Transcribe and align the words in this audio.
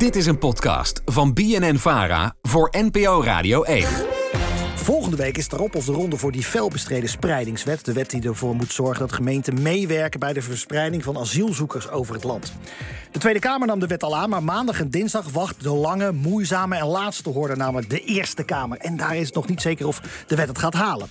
Dit 0.00 0.16
is 0.16 0.26
een 0.26 0.38
podcast 0.38 1.02
van 1.04 1.32
BNN 1.32 1.76
Vara 1.76 2.34
voor 2.42 2.68
NPO 2.70 3.22
Radio 3.22 3.62
1. 3.62 3.88
Volgende 4.74 5.16
week 5.16 5.36
is 5.36 5.50
erop 5.50 5.74
of 5.74 5.84
de 5.84 5.92
ronde 5.92 6.16
voor 6.16 6.32
die 6.32 6.42
felbestreden 6.42 7.08
spreidingswet. 7.08 7.84
De 7.84 7.92
wet 7.92 8.10
die 8.10 8.22
ervoor 8.22 8.54
moet 8.54 8.72
zorgen 8.72 8.98
dat 8.98 9.12
gemeenten 9.12 9.62
meewerken 9.62 10.20
bij 10.20 10.32
de 10.32 10.42
verspreiding 10.42 11.04
van 11.04 11.18
asielzoekers 11.18 11.90
over 11.90 12.14
het 12.14 12.24
land. 12.24 12.52
De 13.10 13.18
Tweede 13.18 13.38
Kamer 13.38 13.66
nam 13.66 13.78
de 13.78 13.86
wet 13.86 14.02
al 14.02 14.16
aan, 14.16 14.30
maar 14.30 14.42
maandag 14.42 14.80
en 14.80 14.90
dinsdag 14.90 15.30
wacht 15.30 15.62
de 15.62 15.70
lange, 15.70 16.12
moeizame 16.12 16.76
en 16.76 16.86
laatste 16.86 17.30
hoorde, 17.30 17.56
namelijk 17.56 17.90
de 17.90 18.04
Eerste 18.04 18.42
Kamer. 18.42 18.78
En 18.78 18.96
daar 18.96 19.16
is 19.16 19.26
het 19.26 19.34
nog 19.34 19.48
niet 19.48 19.60
zeker 19.60 19.86
of 19.86 20.00
de 20.26 20.36
wet 20.36 20.48
het 20.48 20.58
gaat 20.58 20.74
halen. 20.74 21.08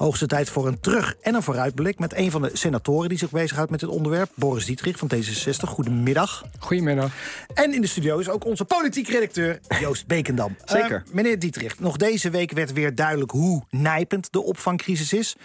Hoogste 0.00 0.26
tijd 0.26 0.50
voor 0.50 0.66
een 0.66 0.80
terug- 0.80 1.14
en 1.20 1.34
een 1.34 1.42
vooruitblik 1.42 1.98
met 1.98 2.14
een 2.16 2.30
van 2.30 2.42
de 2.42 2.50
senatoren 2.52 3.08
die 3.08 3.18
zich 3.18 3.30
bezighoudt 3.30 3.70
met 3.70 3.80
dit 3.80 3.88
onderwerp, 3.88 4.30
Boris 4.34 4.64
Dietrich 4.64 4.98
van 4.98 5.10
D66. 5.14 5.68
Goedemiddag. 5.68 6.44
Goedemiddag. 6.58 7.12
En 7.54 7.74
in 7.74 7.80
de 7.80 7.86
studio 7.86 8.18
is 8.18 8.28
ook 8.28 8.44
onze 8.44 8.64
politiek 8.64 9.08
redacteur 9.08 9.60
Joost 9.80 10.06
Bekendam. 10.06 10.56
Zeker. 10.64 11.02
Uh, 11.06 11.14
meneer 11.14 11.38
Dietrich, 11.38 11.78
nog 11.78 11.96
deze 11.96 12.30
week 12.30 12.52
werd 12.52 12.72
weer 12.72 12.94
duidelijk 12.94 13.30
hoe 13.30 13.62
nijpend 13.70 14.32
de 14.32 14.42
opvangcrisis 14.42 15.12
is. 15.12 15.36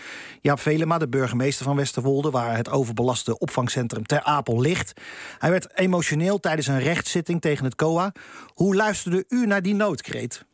Jaap 0.42 0.60
Velema, 0.60 0.98
de 0.98 1.08
burgemeester 1.08 1.66
van 1.66 1.76
Westerwolde, 1.76 2.30
waar 2.30 2.56
het 2.56 2.70
overbelaste 2.70 3.40
opvangcentrum 3.40 4.06
Ter 4.06 4.24
Apel 4.24 4.62
ligt. 4.62 4.94
Hij 5.40 5.52
werd 5.52 5.68
emotioneel 5.74 6.40
tijdens 6.40 6.68
een 6.68 6.80
rechtszitting 6.80 7.42
tegen 7.42 7.66
het 7.66 7.76
COA. 7.76 8.12
Hoe 8.54 8.76
luisterde 8.76 9.26
u 9.28 9.46
naar 9.46 9.62
die 9.62 9.76
noodkreet? 9.76 10.46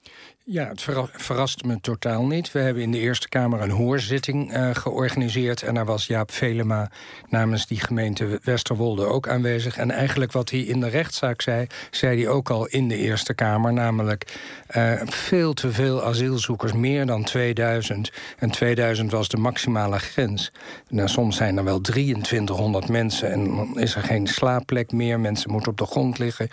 Ja, 0.46 0.68
het 0.68 0.82
verrast 1.12 1.64
me 1.64 1.80
totaal 1.82 2.26
niet. 2.26 2.52
We 2.52 2.60
hebben 2.60 2.84
in 2.84 2.92
de 2.92 2.98
Eerste 2.98 3.30
Kamer 3.30 3.62
een 3.62 3.70
hoorzitting 3.92 4.58
uh, 4.58 4.70
georganiseerd. 4.74 5.62
En 5.62 5.74
daar 5.74 5.86
was 5.86 6.06
Jaap 6.06 6.32
Velema 6.32 6.90
namens 7.30 7.68
die 7.68 7.80
gemeente 7.80 8.40
Westerwolde 8.44 9.06
ook 9.06 9.28
aanwezig. 9.28 9.78
En 9.78 9.92
eigenlijk 9.92 10.32
wat 10.32 10.50
hij 10.50 10.60
in 10.60 10.80
de 10.80 10.88
rechtszaak 10.88 11.42
zei, 11.42 11.68
zei 11.90 12.22
hij 12.22 12.32
ook 12.32 12.50
al 12.50 12.68
in 12.68 12.88
de 12.88 12.98
Eerste 12.98 13.34
Kamer. 13.34 13.74
Namelijk 13.74 14.40
uh, 14.76 15.02
veel 15.06 15.54
te 15.54 15.72
veel 15.72 16.04
asielzoekers, 16.04 16.74
meer 16.74 17.06
dan 17.06 17.24
2000. 17.24 18.12
En 18.38 18.52
2000 18.52 19.12
was 19.12 19.28
de 19.28 19.38
maximale 19.38 20.00
grens. 20.00 20.52
Nou, 20.90 21.08
soms 21.08 21.36
zijn 21.36 21.58
er 21.58 21.64
wel 21.64 21.82
2300 21.82 22.90
mensen 22.90 23.32
en 23.32 23.56
dan 23.56 23.80
is 23.80 23.96
er 23.96 24.04
geen 24.04 24.28
slaapplek 24.28 24.92
meer. 24.92 25.20
Mensen 25.20 25.52
moeten 25.52 25.72
op 25.72 25.78
de 25.78 25.86
grond 25.86 26.20
liggen 26.20 26.50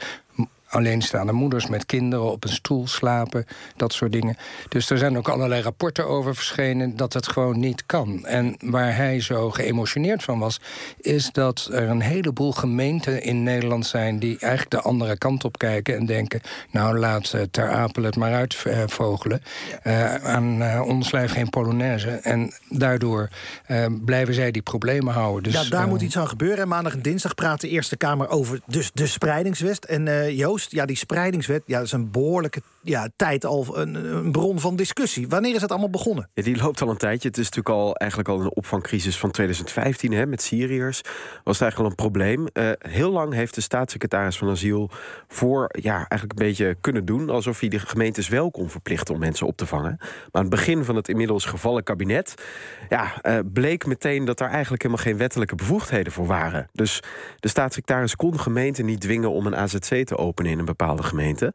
alleenstaande 0.69 1.33
moeders 1.33 1.67
met 1.67 1.87
kinderen 1.87 2.31
op 2.31 2.45
een 2.45 2.53
stoel 2.53 2.87
slapen, 2.87 3.47
dat 3.77 3.93
soort 3.93 4.13
dingen. 4.13 4.37
Dus 4.69 4.91
er 4.91 4.99
zijn 4.99 5.17
ook 5.17 5.29
allerlei 5.29 5.63
rapporten 5.63 6.07
over 6.07 6.35
verschenen 6.35 6.97
dat 6.97 7.13
het 7.13 7.29
gewoon 7.29 7.59
niet 7.61 7.87
kan. 7.87 8.27
En 8.27 8.57
waar 8.61 8.97
hij 8.97 9.21
zo 9.21 9.51
geëmotioneerd 9.51 10.23
van 10.23 10.39
was, 10.39 10.61
is 11.01 11.31
dat 11.33 11.69
er 11.73 11.89
een 11.89 12.01
heleboel 12.01 12.53
gemeenten 12.53 13.23
in 13.23 13.43
Nederland 13.43 13.87
zijn 13.87 14.19
die 14.19 14.39
eigenlijk 14.39 14.71
de 14.71 14.81
andere 14.81 15.19
kant 15.19 15.45
op 15.45 15.59
kijken 15.59 15.97
en 15.97 16.07
denken: 16.07 16.41
nou 16.71 16.99
laat 16.99 17.33
uh, 17.35 17.43
Ter 17.51 17.71
Apel 17.71 18.03
het 18.03 18.17
maar 18.17 18.33
uitvogelen. 18.33 19.43
Uh, 19.85 20.15
aan 20.15 20.63
uh, 20.63 20.83
ons 20.87 21.13
lijf 21.13 21.33
geen 21.33 21.51
Polonaise. 21.51 22.11
En 22.11 22.53
daardoor 22.69 23.29
blijven 24.05 24.35
zij 24.35 24.51
die 24.51 24.63
problemen 24.63 25.15
houden. 25.15 25.43
Dus, 25.43 25.63
ja, 25.63 25.71
daar 25.71 25.89
moet 25.89 26.01
iets 26.01 26.19
aan 26.19 26.29
gebeuren. 26.29 26.59
En 26.59 26.69
maandag 26.69 26.93
en 26.93 27.03
dinsdag 27.03 27.35
praat 27.35 27.61
de 27.61 27.69
Eerste 27.69 27.97
Kamer 27.97 28.29
over 28.29 28.61
dus 28.67 28.91
de 28.95 29.07
spreidingswest. 29.07 29.85
En 29.85 30.35
Joost 30.35 30.58
ja, 30.69 30.87
die 30.87 30.97
spreidingswet, 30.97 31.63
ja, 31.67 31.77
dat 31.77 31.87
is 31.87 31.93
een 31.93 32.11
behoorlijke 32.11 32.63
ja, 32.83 33.09
tijd 33.17 33.45
al 33.45 33.79
een, 33.79 33.95
een, 33.95 34.33
bron 34.33 34.61
van 34.61 34.77
discussie. 34.77 35.29
Wanneer 35.29 35.55
is 35.55 35.61
het 35.61 35.71
allemaal 35.71 35.91
begonnen? 35.91 36.31
Die 36.35 36.57
loopt 36.57 36.83
al 36.83 36.89
een 36.89 36.97
tijdje. 36.97 37.29
Het 37.29 37.39
is 37.39 37.45
natuurlijk 37.45 37.75
al 37.75 37.95
eigenlijk 37.97 38.31
al 38.31 38.41
een 38.41 38.55
opvangcrisis 38.55 39.19
van 39.19 39.31
2015 39.31 40.13
hè, 40.13 40.27
met 40.27 40.43
Syriërs. 40.43 41.01
Was 41.45 41.59
het 41.59 41.63
eigenlijk 41.63 41.79
al 41.79 41.85
een 41.85 42.11
probleem. 42.11 42.47
Uh, 42.53 42.71
heel 42.79 43.11
lang 43.11 43.33
heeft 43.33 43.55
de 43.55 43.61
staatssecretaris 43.61 44.39
van 44.39 44.49
Asiel 44.49 44.91
voor 45.29 45.69
ja, 45.81 45.95
eigenlijk 45.95 46.41
een 46.41 46.47
beetje 46.47 46.77
kunnen 46.81 47.05
doen 47.05 47.31
alsof 47.31 47.61
hij 47.61 47.69
de 47.69 47.79
gemeentes 47.79 48.29
wel 48.29 48.51
kon 48.51 48.71
verplichten 48.71 49.15
om 49.15 49.21
mensen 49.21 49.47
op 49.47 49.57
te 49.57 49.67
vangen. 49.67 49.97
Maar 49.99 50.29
aan 50.33 50.41
het 50.41 50.51
begin 50.51 50.85
van 50.85 50.97
het 50.97 51.09
inmiddels 51.09 51.45
gevallen 51.45 51.83
kabinet 51.83 52.35
ja, 52.89 53.13
uh, 53.23 53.39
bleek 53.53 53.87
meteen 53.87 54.25
dat 54.25 54.39
daar 54.39 54.51
eigenlijk 54.51 54.83
helemaal 54.83 55.05
geen 55.05 55.17
wettelijke 55.17 55.55
bevoegdheden 55.55 56.13
voor 56.13 56.27
waren. 56.27 56.69
Dus 56.73 57.03
de 57.37 57.49
staatssecretaris 57.49 58.17
kon 58.17 58.41
gemeenten 58.41 58.85
niet 58.85 59.01
dwingen 59.01 59.31
om 59.31 59.47
een 59.47 59.57
AZC 59.57 60.07
te 60.07 60.17
openen 60.17 60.53
in 60.53 60.59
een 60.59 60.65
bepaalde 60.65 61.03
gemeente. 61.03 61.55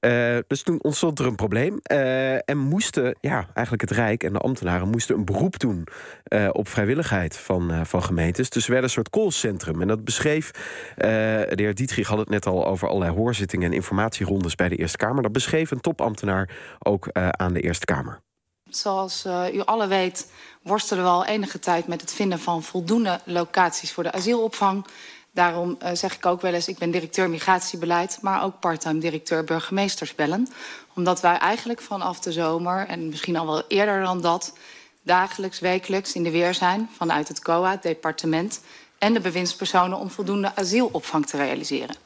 Uh, 0.00 0.38
dus 0.46 0.59
toen 0.62 0.82
ontstond 0.82 1.18
er 1.18 1.26
een 1.26 1.34
probleem. 1.34 1.80
Uh, 1.92 2.34
en 2.34 2.58
moesten, 2.58 3.16
ja, 3.20 3.46
eigenlijk 3.54 3.88
het 3.88 3.98
Rijk 3.98 4.22
en 4.22 4.32
de 4.32 4.38
ambtenaren 4.38 4.88
moesten 4.88 5.16
een 5.16 5.24
beroep 5.24 5.58
doen 5.58 5.86
uh, 6.28 6.48
op 6.52 6.68
vrijwilligheid 6.68 7.36
van, 7.36 7.72
uh, 7.72 7.80
van 7.84 8.02
gemeentes. 8.02 8.50
Dus 8.50 8.64
er 8.64 8.70
werd 8.70 8.84
een 8.84 8.90
soort 8.90 9.10
callcentrum. 9.10 9.80
En 9.80 9.88
dat 9.88 10.04
beschreef, 10.04 10.50
de 10.96 11.52
heer 11.54 11.74
Dietrich 11.74 12.08
had 12.08 12.18
het 12.18 12.28
net 12.28 12.46
al 12.46 12.66
over 12.66 12.88
allerlei 12.88 13.12
hoorzittingen 13.12 13.70
en 13.70 13.74
informatierondes 13.74 14.54
bij 14.54 14.68
de 14.68 14.76
Eerste 14.76 14.96
Kamer. 14.96 15.22
Dat 15.22 15.32
beschreef 15.32 15.70
een 15.70 15.80
topambtenaar 15.80 16.50
ook 16.78 17.08
aan 17.12 17.52
de 17.52 17.60
Eerste 17.60 17.84
Kamer. 17.84 18.20
Zoals 18.68 19.26
u 19.52 19.60
alle 19.60 19.86
weet, 19.86 20.32
worstelen 20.62 21.04
we 21.04 21.10
al 21.10 21.26
enige 21.26 21.58
tijd 21.58 21.86
met 21.86 22.00
het 22.00 22.12
vinden 22.12 22.38
van 22.38 22.62
voldoende 22.62 23.20
locaties 23.24 23.92
voor 23.92 24.02
de 24.02 24.12
asielopvang. 24.12 24.86
Daarom 25.32 25.78
uh, 25.82 25.90
zeg 25.92 26.16
ik 26.16 26.26
ook 26.26 26.40
wel 26.40 26.54
eens, 26.54 26.68
ik 26.68 26.78
ben 26.78 26.90
directeur 26.90 27.30
migratiebeleid... 27.30 28.18
maar 28.20 28.42
ook 28.42 28.60
parttime 28.60 28.98
directeur 28.98 29.44
burgemeestersbellen. 29.44 30.48
Omdat 30.94 31.20
wij 31.20 31.36
eigenlijk 31.36 31.80
vanaf 31.80 32.20
de 32.20 32.32
zomer, 32.32 32.86
en 32.86 33.08
misschien 33.08 33.36
al 33.36 33.46
wel 33.46 33.62
eerder 33.68 34.02
dan 34.02 34.20
dat... 34.20 34.52
dagelijks, 35.02 35.58
wekelijks 35.58 36.12
in 36.12 36.22
de 36.22 36.30
weer 36.30 36.54
zijn 36.54 36.88
vanuit 36.96 37.28
het 37.28 37.40
COA, 37.40 37.70
het 37.70 37.82
departement... 37.82 38.60
en 38.98 39.12
de 39.12 39.20
bewindspersonen 39.20 39.98
om 39.98 40.10
voldoende 40.10 40.56
asielopvang 40.56 41.26
te 41.26 41.36
realiseren. 41.36 41.96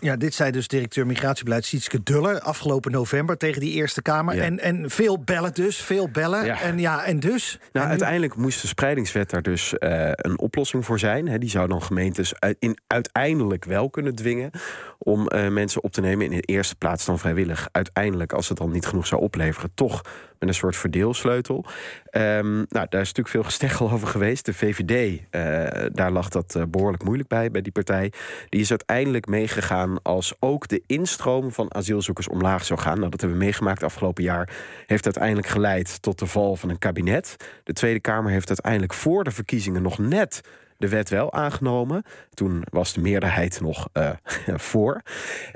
Ja, 0.00 0.16
dit 0.16 0.34
zei 0.34 0.50
dus 0.50 0.68
directeur 0.68 1.06
migratiebeleid 1.06 1.64
Sietske 1.64 2.02
Duller 2.02 2.40
afgelopen 2.40 2.92
november 2.92 3.36
tegen 3.36 3.60
die 3.60 3.72
Eerste 3.72 4.02
Kamer. 4.02 4.34
Ja. 4.34 4.42
En, 4.42 4.58
en 4.58 4.90
veel 4.90 5.18
bellen 5.18 5.54
dus, 5.54 5.76
veel 5.76 6.08
bellen. 6.10 6.44
Ja. 6.44 6.60
En 6.60 6.78
ja, 6.78 7.04
en 7.04 7.20
dus. 7.20 7.58
Nou, 7.72 7.84
en 7.84 7.90
uiteindelijk 7.90 8.36
moest 8.36 8.60
de 8.60 8.66
spreidingswet 8.66 9.30
daar 9.30 9.42
dus 9.42 9.78
eh, 9.78 10.10
een 10.12 10.38
oplossing 10.38 10.84
voor 10.84 10.98
zijn. 10.98 11.38
Die 11.40 11.50
zou 11.50 11.68
dan 11.68 11.82
gemeentes 11.82 12.40
uit- 12.40 12.56
in, 12.58 12.78
uiteindelijk 12.86 13.64
wel 13.64 13.90
kunnen 13.90 14.14
dwingen 14.14 14.50
om 14.98 15.28
eh, 15.28 15.48
mensen 15.48 15.82
op 15.82 15.92
te 15.92 16.00
nemen 16.00 16.24
in 16.26 16.36
de 16.36 16.40
eerste 16.40 16.76
plaats 16.76 17.04
dan 17.04 17.18
vrijwillig. 17.18 17.68
Uiteindelijk, 17.72 18.32
als 18.32 18.48
het 18.48 18.58
dan 18.58 18.70
niet 18.70 18.86
genoeg 18.86 19.06
zou 19.06 19.22
opleveren, 19.22 19.70
toch 19.74 20.02
met 20.40 20.48
een 20.48 20.54
soort 20.54 20.76
verdeelsleutel. 20.76 21.64
Ehm, 22.04 22.54
nou, 22.54 22.86
daar 22.88 23.00
is 23.00 23.08
natuurlijk 23.08 23.28
veel 23.28 23.42
gesteggel 23.42 23.90
over 23.90 24.08
geweest. 24.08 24.44
De 24.44 24.54
VVD, 24.54 25.20
eh, 25.30 25.86
daar 25.92 26.10
lag 26.10 26.28
dat 26.28 26.54
eh, 26.54 26.62
behoorlijk 26.68 27.04
moeilijk 27.04 27.28
bij, 27.28 27.50
bij 27.50 27.62
die 27.62 27.72
partij. 27.72 28.12
Die 28.48 28.60
is 28.60 28.70
uiteindelijk 28.70 29.26
meegegaan 29.26 30.02
als 30.02 30.34
ook 30.38 30.68
de 30.68 30.82
instroom 30.86 31.52
van 31.52 31.74
asielzoekers 31.74 32.28
omlaag 32.28 32.64
zou 32.64 32.80
gaan. 32.80 32.98
Nou, 32.98 33.10
dat 33.10 33.20
hebben 33.20 33.38
we 33.38 33.44
meegemaakt 33.44 33.82
afgelopen 33.82 34.22
jaar. 34.22 34.48
Heeft 34.86 35.04
uiteindelijk 35.04 35.46
geleid 35.46 36.02
tot 36.02 36.18
de 36.18 36.26
val 36.26 36.56
van 36.56 36.70
een 36.70 36.78
kabinet. 36.78 37.36
De 37.64 37.72
Tweede 37.72 38.00
Kamer 38.00 38.32
heeft 38.32 38.48
uiteindelijk 38.48 38.94
voor 38.94 39.24
de 39.24 39.30
verkiezingen 39.30 39.82
nog 39.82 39.98
net 39.98 40.40
de 40.80 40.88
wet 40.88 41.08
wel 41.08 41.32
aangenomen. 41.32 42.02
Toen 42.34 42.64
was 42.70 42.92
de 42.92 43.00
meerderheid 43.00 43.60
nog 43.60 43.88
eh, 43.92 44.10
voor. 44.70 45.02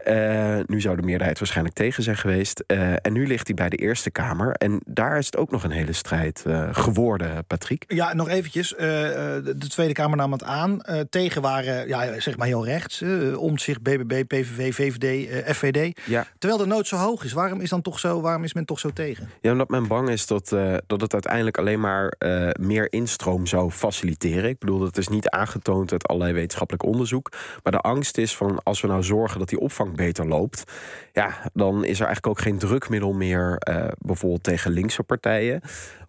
Eh, 0.04 0.58
nu 0.66 0.80
zou 0.80 0.96
de 0.96 1.02
meerderheid 1.02 1.38
waarschijnlijk 1.38 1.76
tegen 1.76 2.02
zijn 2.02 2.16
geweest. 2.16 2.64
Eh, 2.66 2.92
en 2.92 3.12
nu 3.12 3.26
ligt 3.26 3.46
hij 3.46 3.56
bij 3.56 3.68
de 3.68 3.76
Eerste 3.76 4.10
Kamer. 4.10 4.52
En 4.52 4.80
daar 4.86 5.18
is 5.18 5.26
het 5.26 5.36
ook 5.36 5.50
nog 5.50 5.64
een 5.64 5.70
hele 5.70 5.92
strijd 5.92 6.44
geworden, 6.70 7.44
Patrick. 7.46 7.84
Ja, 7.86 8.14
nog 8.14 8.28
eventjes. 8.28 8.68
de 8.68 9.54
de 9.58 9.68
Tweede 9.68 9.92
Kamer 9.92 10.16
nam 10.16 10.32
het 10.32 10.42
aan. 10.42 10.80
Tegen 11.10 11.42
waren, 11.42 11.88
ja, 11.88 12.20
zeg 12.20 12.36
maar 12.36 12.46
heel 12.46 12.64
rechts. 12.64 13.02
Omtzigt, 13.36 13.82
BBB, 13.82 14.24
PVV, 14.26 14.74
VVD, 14.74 15.28
FVD. 15.54 16.00
Ja. 16.04 16.26
Terwijl 16.38 16.60
de 16.60 16.66
nood 16.66 16.86
zo 16.86 16.96
hoog 16.96 17.24
is. 17.24 17.32
Waarom 17.32 17.60
is, 17.60 17.70
dan 17.70 17.82
toch 17.82 17.98
zo, 17.98 18.20
waarom 18.20 18.44
is 18.44 18.54
men 18.54 18.64
toch 18.64 18.78
zo 18.78 18.90
tegen? 18.90 19.30
Ja, 19.40 19.52
omdat 19.52 19.68
men 19.68 19.86
bang 19.86 20.08
is 20.08 20.26
dat, 20.26 20.48
dat 20.86 21.00
het 21.00 21.12
uiteindelijk 21.12 21.58
alleen 21.58 21.80
maar 21.80 22.14
meer 22.60 22.92
instroom 22.92 23.46
zou 23.46 23.70
faciliteren. 23.70 24.48
Ik 24.48 24.58
bedoel, 24.58 24.78
dat 24.78 24.96
is 24.96 25.08
niet 25.08 25.13
aangetoond 25.22 25.92
uit 25.92 26.08
allerlei 26.08 26.32
wetenschappelijk 26.32 26.84
onderzoek. 26.84 27.32
Maar 27.62 27.72
de 27.72 27.78
angst 27.78 28.18
is 28.18 28.36
van 28.36 28.62
als 28.62 28.80
we 28.80 28.88
nou 28.88 29.02
zorgen 29.02 29.38
dat 29.38 29.48
die 29.48 29.60
opvang 29.60 29.96
beter 29.96 30.26
loopt, 30.26 30.64
ja, 31.12 31.50
dan 31.52 31.84
is 31.84 32.00
er 32.00 32.06
eigenlijk 32.06 32.26
ook 32.26 32.40
geen 32.40 32.58
drukmiddel 32.58 33.12
meer, 33.12 33.56
eh, 33.58 33.88
bijvoorbeeld 33.98 34.42
tegen 34.42 34.70
linkse 34.70 35.02
partijen, 35.02 35.60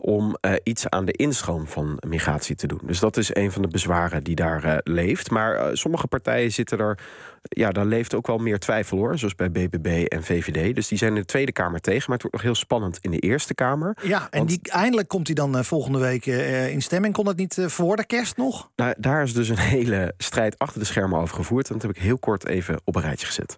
om 0.05 0.35
eh, 0.41 0.53
iets 0.63 0.89
aan 0.89 1.05
de 1.05 1.11
instroom 1.11 1.67
van 1.67 1.97
migratie 2.07 2.55
te 2.55 2.67
doen. 2.67 2.79
Dus 2.83 2.99
dat 2.99 3.17
is 3.17 3.35
een 3.35 3.51
van 3.51 3.61
de 3.61 3.67
bezwaren 3.67 4.23
die 4.23 4.35
daar 4.35 4.63
eh, 4.63 4.77
leeft. 4.83 5.31
Maar 5.31 5.55
eh, 5.55 5.67
sommige 5.73 6.07
partijen 6.07 6.51
zitten 6.51 6.79
er. 6.79 6.99
Ja, 7.41 7.69
daar 7.71 7.85
leeft 7.85 8.13
ook 8.13 8.27
wel 8.27 8.37
meer 8.37 8.59
twijfel 8.59 8.97
hoor. 8.97 9.17
Zoals 9.17 9.35
bij 9.35 9.51
BBB 9.51 10.05
en 10.07 10.23
VVD. 10.23 10.75
Dus 10.75 10.87
die 10.87 10.97
zijn 10.97 11.13
in 11.15 11.19
de 11.19 11.25
Tweede 11.25 11.51
Kamer 11.51 11.79
tegen. 11.81 12.03
Maar 12.05 12.13
het 12.13 12.21
wordt 12.21 12.35
nog 12.35 12.45
heel 12.45 12.55
spannend 12.55 12.97
in 13.01 13.11
de 13.11 13.19
Eerste 13.19 13.53
Kamer. 13.53 13.97
Ja, 14.01 14.27
en 14.29 14.37
Want- 14.37 14.49
die, 14.49 14.59
eindelijk 14.63 15.07
komt 15.07 15.27
hij 15.27 15.35
dan 15.35 15.65
volgende 15.65 15.99
week 15.99 16.25
eh, 16.25 16.71
in 16.71 16.81
stemming. 16.81 17.13
Kon 17.13 17.25
dat 17.25 17.35
niet 17.35 17.57
voor 17.65 17.95
de 17.95 18.05
kerst 18.05 18.37
nog? 18.37 18.69
Nou, 18.75 18.93
daar 18.97 19.23
is 19.23 19.33
dus 19.33 19.49
een 19.49 19.57
hele 19.77 20.13
strijd 20.17 20.59
achter 20.59 20.79
de 20.79 20.85
schermen 20.85 21.19
over 21.19 21.35
gevoerd. 21.35 21.67
En 21.67 21.73
dat 21.73 21.81
heb 21.81 21.95
ik 21.95 22.01
heel 22.01 22.17
kort 22.19 22.45
even 22.45 22.81
op 22.83 22.95
een 22.95 23.01
rijtje 23.01 23.25
gezet. 23.25 23.57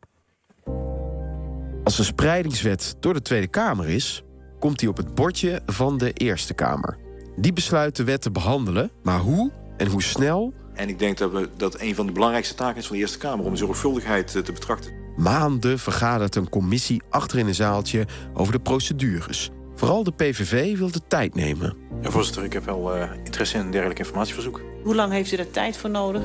Als 1.84 1.98
de 1.98 2.04
spreidingswet 2.04 2.96
door 3.00 3.14
de 3.14 3.22
Tweede 3.22 3.48
Kamer 3.48 3.90
is, 3.90 4.24
komt 4.60 4.80
die 4.80 4.90
op 4.90 4.98
het 4.98 5.16
bordje 5.16 5.62
van 5.66 5.98
de 5.98 6.14
Eerste 6.14 6.54
Kamer. 6.54 6.98
Die 7.36 7.54
besluit 7.54 7.96
de 7.96 8.04
wet 8.04 8.22
te 8.22 8.32
behandelen, 8.32 8.92
maar 9.04 9.20
hoe 9.20 9.52
en 9.78 9.88
hoe 9.88 10.04
snel, 10.04 10.54
En 10.74 10.90
ik 10.90 11.00
denk 11.00 11.18
dat, 11.18 11.32
we, 11.32 11.50
dat 11.58 11.82
een 11.82 11.96
van 11.96 12.06
de 12.06 12.12
belangrijkste 12.12 12.56
taken 12.56 12.78
is 12.78 12.88
van 12.88 12.96
de 12.96 13.02
Eerste 13.02 13.18
Kamer 13.18 13.46
om 13.46 13.56
zorgvuldigheid 13.56 14.36
eh, 14.36 14.42
te 14.42 14.52
betrachten. 14.52 14.92
Maanden 15.16 15.80
vergadert 15.80 16.36
een 16.36 16.50
commissie 16.50 17.02
achter 17.10 17.40
in 17.40 17.48
een 17.48 17.56
zaaltje 17.56 18.08
over 18.34 18.54
de 18.54 18.60
procedures. 18.60 19.50
Vooral 19.76 20.04
de 20.04 20.12
PVV 20.12 20.78
wil 20.78 20.92
de 20.92 21.02
tijd 21.08 21.36
nemen. 21.36 21.78
Ja, 22.02 22.10
voorzitter, 22.10 22.44
ik 22.44 22.54
heb 22.54 22.66
wel 22.66 22.96
uh, 22.96 23.12
interesse 23.24 23.58
in 23.58 23.66
een 23.66 23.72
dergelijk 23.72 24.00
informatieverzoek. 24.00 24.62
Hoe 24.84 24.96
lang 24.96 25.12
heeft 25.12 25.32
u 25.32 25.36
daar 25.36 25.52
tijd 25.52 25.78
voor 25.78 25.90
nodig? 25.90 26.24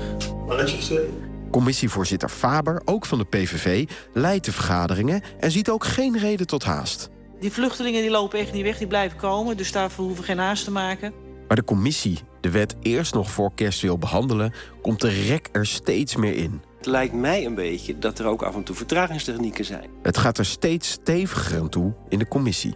Commissievoorzitter 1.50 2.28
Faber, 2.28 2.82
ook 2.84 3.06
van 3.06 3.18
de 3.18 3.24
PVV, 3.24 3.88
leidt 4.12 4.44
de 4.44 4.52
vergaderingen 4.52 5.22
en 5.38 5.50
ziet 5.50 5.70
ook 5.70 5.84
geen 5.84 6.18
reden 6.18 6.46
tot 6.46 6.64
haast. 6.64 7.10
Die 7.42 7.52
vluchtelingen 7.52 8.00
die 8.00 8.10
lopen 8.10 8.38
echt 8.38 8.52
niet 8.52 8.62
weg, 8.62 8.78
die 8.78 8.86
blijven 8.86 9.18
komen. 9.18 9.56
Dus 9.56 9.72
daarvoor 9.72 10.04
hoeven 10.04 10.22
we 10.22 10.28
geen 10.28 10.38
haast 10.38 10.64
te 10.64 10.70
maken. 10.70 11.12
Maar 11.48 11.56
de 11.56 11.64
commissie 11.64 12.18
de 12.40 12.50
wet 12.50 12.76
eerst 12.80 13.14
nog 13.14 13.30
voor 13.30 13.54
kerst 13.54 13.80
wil 13.80 13.98
behandelen, 13.98 14.52
komt 14.82 15.00
de 15.00 15.26
rek 15.26 15.48
er 15.52 15.66
steeds 15.66 16.16
meer 16.16 16.34
in. 16.34 16.62
Het 16.76 16.86
lijkt 16.86 17.14
mij 17.14 17.46
een 17.46 17.54
beetje 17.54 17.98
dat 17.98 18.18
er 18.18 18.26
ook 18.26 18.42
af 18.42 18.54
en 18.54 18.62
toe 18.62 18.76
vertragingstechnieken 18.76 19.64
zijn. 19.64 19.90
Het 20.02 20.18
gaat 20.18 20.38
er 20.38 20.44
steeds 20.44 20.90
steviger 20.90 21.60
aan 21.60 21.68
toe 21.68 21.94
in 22.08 22.18
de 22.18 22.28
commissie. 22.28 22.74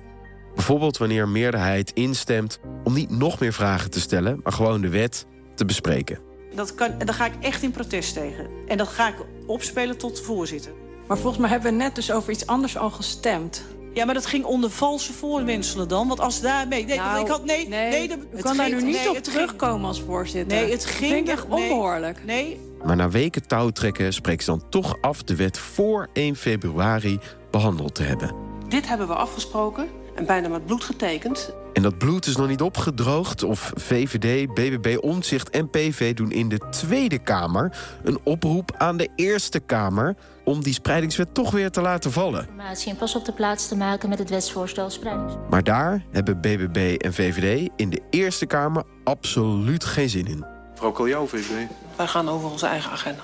Bijvoorbeeld 0.54 0.96
wanneer 0.96 1.28
meerderheid 1.28 1.90
instemt 1.90 2.60
om 2.84 2.92
niet 2.92 3.10
nog 3.10 3.40
meer 3.40 3.52
vragen 3.52 3.90
te 3.90 4.00
stellen, 4.00 4.40
maar 4.42 4.52
gewoon 4.52 4.80
de 4.80 4.88
wet 4.88 5.26
te 5.54 5.64
bespreken. 5.64 6.18
Dat 6.54 6.74
kan, 6.74 6.98
daar 6.98 7.14
ga 7.14 7.26
ik 7.26 7.34
echt 7.40 7.62
in 7.62 7.70
protest 7.70 8.14
tegen. 8.14 8.46
En 8.66 8.76
dat 8.76 8.88
ga 8.88 9.08
ik 9.08 9.16
opspelen 9.46 9.98
tot 9.98 10.16
de 10.16 10.22
voorzitter. 10.22 10.72
Maar 11.06 11.18
volgens 11.18 11.38
mij 11.38 11.50
hebben 11.50 11.70
we 11.70 11.76
net 11.76 11.94
dus 11.94 12.12
over 12.12 12.32
iets 12.32 12.46
anders 12.46 12.76
al 12.76 12.90
gestemd. 12.90 13.64
Ja, 13.96 14.04
maar 14.04 14.14
dat 14.14 14.26
ging 14.26 14.44
onder 14.44 14.70
valse 14.70 15.12
voorwenselen 15.12 15.88
dan. 15.88 16.08
Want 16.08 16.20
als 16.20 16.40
daarmee... 16.40 16.84
Nee, 16.84 16.96
nou, 16.96 17.20
ik 17.20 17.28
had, 17.28 17.44
nee, 17.44 17.68
nee, 17.68 17.90
nee, 17.90 18.08
dat, 18.08 18.18
het 18.30 18.42
kan 18.42 18.56
daar 18.56 18.70
nu 18.70 18.82
niet 18.82 19.08
op 19.08 19.16
terugkomen 19.16 19.88
als 19.88 20.00
voorzitter. 20.00 20.58
Nee, 20.58 20.70
het 20.70 20.84
ging... 20.84 21.12
vind 21.12 21.28
echt 21.28 21.46
onbehoorlijk. 21.48 22.24
Nee. 22.24 22.60
Maar 22.84 22.96
na 22.96 23.08
weken 23.08 23.46
touwtrekken 23.46 24.12
spreekt 24.12 24.44
ze 24.44 24.50
dan 24.50 24.62
toch 24.68 24.96
af... 25.00 25.22
de 25.22 25.36
wet 25.36 25.58
voor 25.58 26.08
1 26.12 26.36
februari 26.36 27.18
behandeld 27.50 27.94
te 27.94 28.02
hebben. 28.02 28.34
Dit 28.68 28.88
hebben 28.88 29.06
we 29.06 29.14
afgesproken 29.14 29.88
en 30.16 30.26
bijna 30.26 30.48
met 30.48 30.66
bloed 30.66 30.84
getekend. 30.84 31.54
En 31.72 31.82
dat 31.82 31.98
bloed 31.98 32.26
is 32.26 32.36
nog 32.36 32.48
niet 32.48 32.60
opgedroogd 32.60 33.42
of 33.42 33.72
VVD, 33.74 34.54
BBB, 34.54 34.96
Omtzigt 35.00 35.50
en 35.50 35.70
PV 35.70 36.14
doen 36.14 36.32
in 36.32 36.48
de 36.48 36.58
Tweede 36.70 37.18
Kamer 37.18 37.76
een 38.04 38.18
oproep 38.24 38.74
aan 38.76 38.96
de 38.96 39.08
Eerste 39.16 39.60
Kamer 39.60 40.16
om 40.44 40.62
die 40.62 40.72
spreidingswet 40.72 41.34
toch 41.34 41.50
weer 41.50 41.70
te 41.70 41.80
laten 41.80 42.12
vallen. 42.12 42.48
En 42.86 42.96
pas 42.96 43.14
op 43.14 43.24
de 43.24 43.32
plaats 43.32 43.68
te 43.68 43.76
maken 43.76 44.08
met 44.08 44.18
het 44.18 44.30
wetsvoorstel 44.30 44.90
spreidingswet. 44.90 45.50
Maar 45.50 45.64
daar 45.64 46.04
hebben 46.10 46.40
BBB 46.40 46.94
en 46.98 47.14
VVD 47.14 47.70
in 47.76 47.90
de 47.90 48.02
Eerste 48.10 48.46
Kamer 48.46 48.84
absoluut 49.04 49.84
geen 49.84 50.08
zin 50.08 50.26
in. 50.26 50.44
Mevrouw 50.70 50.92
Coljo, 50.92 51.26
VVD. 51.26 51.68
Wij 51.96 52.06
gaan 52.06 52.28
over 52.28 52.50
onze 52.50 52.66
eigen 52.66 52.90
agenda. 52.90 53.22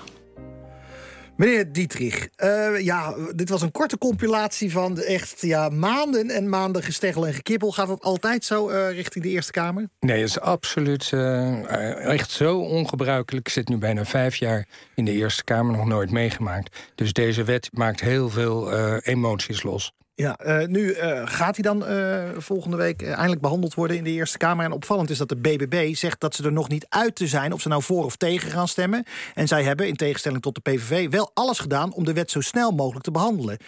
Meneer 1.43 1.73
Dietrich, 1.73 2.29
uh, 2.45 2.81
ja, 2.81 3.15
dit 3.35 3.49
was 3.49 3.63
een 3.63 3.71
korte 3.71 3.99
compilatie 3.99 4.71
van 4.71 4.99
echt 4.99 5.41
ja, 5.41 5.69
maanden 5.69 6.31
en 6.31 6.49
maanden 6.49 6.83
gesteggel 6.83 7.27
en 7.27 7.35
gekibbel. 7.35 7.73
Gaat 7.73 7.87
dat 7.87 8.03
altijd 8.03 8.45
zo 8.45 8.71
uh, 8.71 8.91
richting 8.91 9.25
de 9.25 9.31
Eerste 9.31 9.53
Kamer? 9.53 9.89
Nee, 10.01 10.21
het 10.21 10.29
is 10.29 10.41
absoluut 10.41 11.11
uh, 11.15 12.07
echt 12.07 12.31
zo 12.31 12.59
ongebruikelijk. 12.59 13.47
Ik 13.47 13.53
zit 13.53 13.69
nu 13.69 13.77
bijna 13.77 14.05
vijf 14.05 14.37
jaar 14.37 14.67
in 14.95 15.05
de 15.05 15.13
Eerste 15.13 15.45
Kamer, 15.45 15.77
nog 15.77 15.87
nooit 15.87 16.11
meegemaakt. 16.11 16.77
Dus 16.95 17.13
deze 17.13 17.45
wet 17.45 17.69
maakt 17.73 18.01
heel 18.01 18.31
veel 18.31 18.73
emoties 19.01 19.63
los. 19.63 19.93
Ja, 20.15 20.39
uh, 20.47 20.67
nu 20.67 20.81
uh, 20.81 21.23
gaat 21.25 21.57
hij 21.57 21.63
dan 21.63 21.91
uh, 21.91 22.29
volgende 22.37 22.77
week 22.77 23.03
eindelijk 23.03 23.41
behandeld 23.41 23.75
worden 23.75 23.97
in 23.97 24.05
de 24.05 24.11
Eerste 24.11 24.39
Kamer. 24.39 24.65
En 24.65 24.73
opvallend 24.73 25.11
is 25.11 25.19
dat 25.19 25.29
de 25.29 25.37
BBB 25.37 25.95
zegt 25.95 26.21
dat 26.21 26.35
ze 26.35 26.45
er 26.45 26.53
nog 26.53 26.69
niet 26.69 26.87
uit 26.89 27.15
te 27.15 27.27
zijn... 27.27 27.53
of 27.53 27.61
ze 27.61 27.69
nou 27.69 27.83
voor 27.83 28.05
of 28.05 28.17
tegen 28.17 28.51
gaan 28.51 28.69
stemmen. 28.69 29.05
En 29.35 29.49
zij 29.49 29.63
hebben, 29.63 29.89
in 29.89 29.97
tegenstelling 29.97 30.43
tot 30.43 30.55
de 30.55 30.61
PVV, 30.61 31.11
wel 31.11 31.31
alles 31.35 31.59
gedaan... 31.59 31.93
om 31.93 32.05
de 32.05 32.13
wet 32.13 32.31
zo 32.31 32.41
snel 32.41 32.71
mogelijk 32.71 33.05
te 33.05 33.11
behandelen. 33.11 33.59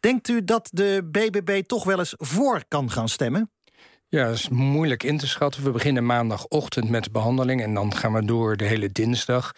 Denkt 0.00 0.28
u 0.28 0.44
dat 0.44 0.68
de 0.72 1.08
BBB 1.10 1.62
toch 1.62 1.84
wel 1.84 1.98
eens 1.98 2.14
voor 2.16 2.62
kan 2.68 2.90
gaan 2.90 3.08
stemmen? 3.08 3.50
Ja, 4.08 4.26
dat 4.26 4.34
is 4.34 4.48
moeilijk 4.48 5.02
in 5.02 5.18
te 5.18 5.26
schatten. 5.26 5.62
We 5.62 5.70
beginnen 5.70 6.06
maandagochtend 6.06 6.90
met 6.90 7.04
de 7.04 7.10
behandeling... 7.10 7.62
en 7.62 7.74
dan 7.74 7.94
gaan 7.94 8.12
we 8.12 8.24
door 8.24 8.56
de 8.56 8.64
hele 8.64 8.92
dinsdag... 8.92 9.52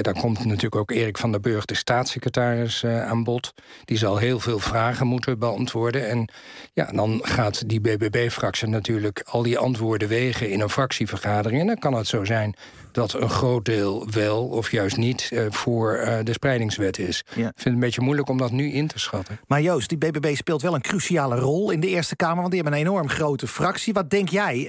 Dan 0.00 0.14
komt 0.14 0.44
natuurlijk 0.44 0.76
ook 0.76 0.90
Erik 0.90 1.18
van 1.18 1.30
der 1.30 1.40
Burg, 1.40 1.64
de 1.64 1.74
staatssecretaris, 1.74 2.82
uh, 2.82 3.06
aan 3.06 3.24
bod. 3.24 3.54
Die 3.84 3.98
zal 3.98 4.16
heel 4.16 4.40
veel 4.40 4.58
vragen 4.58 5.06
moeten 5.06 5.38
beantwoorden. 5.38 6.08
En 6.08 6.28
ja, 6.72 6.92
dan 6.92 7.20
gaat 7.22 7.68
die 7.68 7.80
BBB-fractie 7.80 8.68
natuurlijk 8.68 9.22
al 9.24 9.42
die 9.42 9.58
antwoorden 9.58 10.08
wegen 10.08 10.50
in 10.50 10.60
een 10.60 10.70
fractievergadering. 10.70 11.60
En 11.60 11.66
dan 11.66 11.78
kan 11.78 11.94
het 11.94 12.06
zo 12.06 12.24
zijn 12.24 12.54
dat 12.92 13.12
een 13.12 13.30
groot 13.30 13.64
deel 13.64 14.06
wel 14.10 14.44
of 14.46 14.70
juist 14.70 14.96
niet 14.96 15.30
uh, 15.32 15.46
voor 15.50 15.96
uh, 15.96 16.18
de 16.22 16.32
spreidingswet 16.32 16.98
is. 16.98 17.24
Ja. 17.28 17.34
Ik 17.34 17.38
vind 17.40 17.64
het 17.64 17.74
een 17.74 17.80
beetje 17.80 18.00
moeilijk 18.00 18.28
om 18.28 18.38
dat 18.38 18.50
nu 18.50 18.72
in 18.72 18.86
te 18.86 18.98
schatten. 18.98 19.40
Maar 19.46 19.62
Joost, 19.62 19.88
die 19.88 19.98
BBB 19.98 20.34
speelt 20.36 20.62
wel 20.62 20.74
een 20.74 20.80
cruciale 20.80 21.36
rol 21.36 21.70
in 21.70 21.80
de 21.80 21.88
Eerste 21.88 22.16
Kamer... 22.16 22.36
want 22.36 22.50
die 22.50 22.60
hebben 22.62 22.80
een 22.80 22.86
enorm 22.86 23.08
grote 23.08 23.46
fractie. 23.46 23.92
Wat 23.92 24.10
denk 24.10 24.28
jij? 24.28 24.66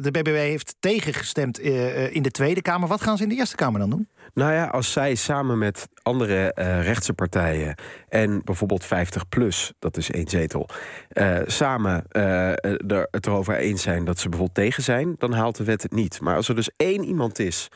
De 0.00 0.10
BBB 0.10 0.36
heeft 0.36 0.74
tegengestemd 0.80 1.58
in 1.58 2.22
de 2.22 2.30
Tweede 2.30 2.62
Kamer. 2.62 2.88
Wat 2.88 3.02
gaan 3.02 3.16
ze 3.16 3.22
in 3.22 3.28
de 3.28 3.34
Eerste 3.34 3.56
Kamer 3.56 3.80
dan 3.80 3.90
doen? 3.90 4.08
Nou 4.34 4.52
ja, 4.52 4.66
als 4.66 4.92
zij 4.92 5.14
samen 5.14 5.58
met 5.58 5.88
andere 6.02 6.56
uh, 6.58 6.82
rechtse 6.82 7.12
partijen 7.12 7.74
en 8.08 8.44
bijvoorbeeld 8.44 8.84
50PLUS, 8.84 9.70
dat 9.78 9.96
is 9.96 10.10
één 10.10 10.28
zetel, 10.28 10.68
uh, 11.12 11.38
samen 11.46 12.04
uh, 12.12 12.48
er, 12.90 13.08
het 13.10 13.26
erover 13.26 13.56
eens 13.56 13.82
zijn 13.82 14.04
dat 14.04 14.18
ze 14.18 14.28
bijvoorbeeld 14.28 14.58
tegen 14.58 14.82
zijn, 14.82 15.14
dan 15.18 15.32
haalt 15.32 15.56
de 15.56 15.64
wet 15.64 15.82
het 15.82 15.92
niet. 15.92 16.20
Maar 16.20 16.36
als 16.36 16.48
er 16.48 16.54
dus 16.54 16.70
één 16.76 17.04
iemand 17.04 17.38
is 17.38 17.68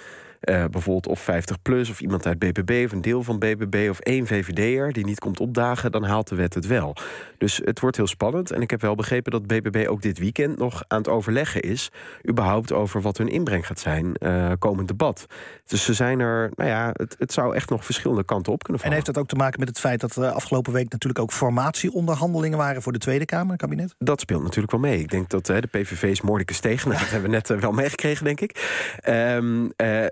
uh, 0.46 0.64
bijvoorbeeld 0.70 1.06
of 1.06 1.20
50 1.20 1.62
plus 1.62 1.90
of 1.90 2.00
iemand 2.00 2.26
uit 2.26 2.38
BBB 2.38 2.82
of 2.84 2.93
een 2.93 3.00
deel 3.00 3.22
van 3.22 3.38
BBB 3.38 3.87
of 3.90 3.98
één 3.98 4.26
VVD'er 4.26 4.93
die 4.93 5.04
niet 5.04 5.19
komt 5.19 5.40
opdagen, 5.40 5.93
dan 5.93 6.04
haalt 6.04 6.28
de 6.28 6.34
wet 6.34 6.54
het 6.54 6.66
wel. 6.66 6.96
Dus 7.38 7.60
het 7.64 7.81
wordt 7.81 7.96
heel 7.96 8.06
spannend. 8.06 8.50
En 8.50 8.60
ik 8.60 8.70
heb 8.70 8.81
wel 8.81 8.94
begrepen 8.94 9.32
dat 9.32 9.46
BBB 9.46 9.87
ook 9.88 10.02
dit 10.02 10.19
weekend 10.19 10.58
nog 10.58 10.84
aan 10.88 10.98
het 10.98 11.08
overleggen 11.08 11.60
is, 11.60 11.90
überhaupt 12.28 12.72
over 12.72 13.00
wat 13.00 13.19
hun 13.19 13.28
inbreng 13.28 13.66
gaat 13.66 13.81
zijn 13.81 14.16
uh, 14.19 14.52
komend 14.58 14.88
debat. 14.88 15.26
Dus 15.66 15.84
ze 15.84 15.94
zijn 15.94 16.20
er, 16.20 16.50
nou 16.54 16.70
ja, 16.70 16.90
het, 16.93 17.16
het 17.19 17.32
zou 17.32 17.54
echt 17.54 17.70
nog 17.70 17.84
verschillende 17.84 18.25
kanten 18.25 18.52
op 18.52 18.62
kunnen 18.62 18.82
vallen. 18.82 18.96
En 18.96 19.02
heeft 19.04 19.14
dat 19.14 19.25
ook 19.25 19.31
te 19.31 19.43
maken 19.44 19.58
met 19.58 19.69
het 19.69 19.78
feit 19.78 20.00
dat 20.00 20.16
uh, 20.16 20.32
afgelopen 20.32 20.72
week 20.72 20.90
natuurlijk 20.90 21.22
ook 21.22 21.32
formatieonderhandelingen 21.32 22.58
waren 22.58 22.82
voor 22.82 22.93
de 22.93 22.98
Tweede 22.98 23.25
Kamer, 23.25 23.50
het 23.50 23.60
kabinet? 23.60 23.94
Dat 23.98 24.20
speelt 24.20 24.43
natuurlijk 24.43 24.70
wel 24.70 24.81
mee. 24.81 24.98
Ik 24.98 25.10
denk 25.10 25.28
dat 25.28 25.46
de 25.46 25.69
PVV's 25.70 26.20
moordicus 26.20 26.60
tegen, 26.60 26.90
dat 26.90 26.98
hebben 26.98 27.31
we 27.31 27.37
net 27.37 27.60
wel 27.60 27.72
meegekregen, 27.72 28.25
denk 28.25 28.40
ik. 28.40 28.84
Um, 29.08 29.70